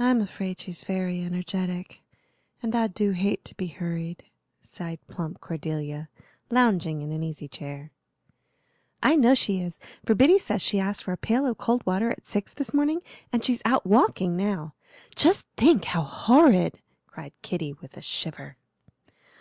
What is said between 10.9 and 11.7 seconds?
for a pail of